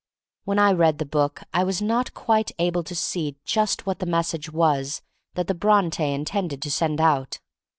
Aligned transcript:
When 0.45 0.57
I 0.57 0.71
read 0.71 0.97
the 0.97 1.05
book 1.05 1.43
I 1.53 1.63
was 1.63 1.79
not 1.79 2.15
quite 2.15 2.49
able 2.57 2.81
to 2.85 2.95
see 2.95 3.35
just 3.45 3.85
what 3.85 3.99
the 3.99 4.07
message 4.07 4.51
was 4.51 5.03
that 5.35 5.45
the 5.45 5.53
Bronte 5.53 6.03
intended 6.11 6.59
to 6.63 6.71
send 6.71 6.99
out. 6.99 7.39